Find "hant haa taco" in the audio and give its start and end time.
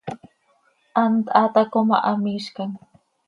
0.99-1.79